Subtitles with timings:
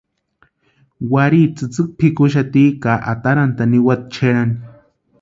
[1.11, 4.55] Warhiti tsïtsïki pʼikuxati ka atarantʼani niwati Cherani.